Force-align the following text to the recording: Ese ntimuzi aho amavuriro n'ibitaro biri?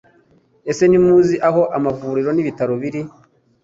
Ese 0.71 0.83
ntimuzi 0.87 1.35
aho 1.47 1.61
amavuriro 1.77 2.29
n'ibitaro 2.33 2.73
biri? 2.81 3.01